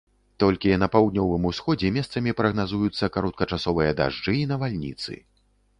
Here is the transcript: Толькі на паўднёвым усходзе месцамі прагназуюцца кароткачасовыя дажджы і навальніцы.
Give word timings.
Толькі 0.43 0.77
на 0.83 0.87
паўднёвым 0.95 1.45
усходзе 1.51 1.91
месцамі 1.99 2.35
прагназуюцца 2.41 3.11
кароткачасовыя 3.19 3.91
дажджы 4.03 4.33
і 4.41 4.45
навальніцы. 4.55 5.13